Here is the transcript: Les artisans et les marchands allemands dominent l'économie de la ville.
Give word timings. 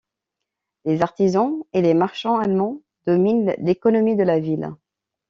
Les 0.83 1.03
artisans 1.03 1.61
et 1.73 1.83
les 1.83 1.93
marchands 1.93 2.39
allemands 2.39 2.81
dominent 3.05 3.53
l'économie 3.59 4.15
de 4.15 4.23
la 4.23 4.39
ville. 4.39 4.73